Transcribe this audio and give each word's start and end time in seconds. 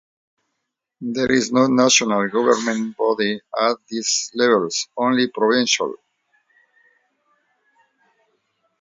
There 1.01 1.31
is 1.31 1.51
no 1.51 1.67
national 1.67 2.27
governing 2.29 2.93
body 2.97 3.39
at 3.55 3.77
these 3.87 4.31
levels, 4.33 4.87
only 4.97 5.27
provincial. 5.27 5.93